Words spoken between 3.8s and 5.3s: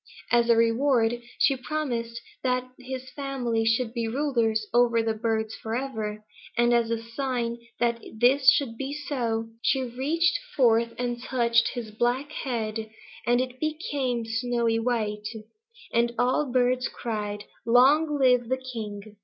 be rulers over the